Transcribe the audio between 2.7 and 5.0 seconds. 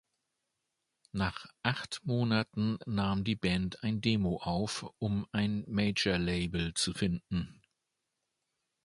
nahm die Band ein Demo auf,